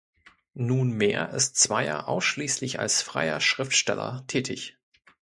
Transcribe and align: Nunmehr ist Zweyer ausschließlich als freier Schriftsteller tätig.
Nunmehr 0.55 1.29
ist 1.29 1.57
Zweyer 1.57 2.07
ausschließlich 2.07 2.79
als 2.79 3.03
freier 3.03 3.39
Schriftsteller 3.39 4.23
tätig. 4.25 4.79